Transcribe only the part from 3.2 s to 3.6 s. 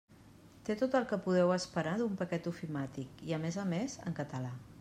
i, a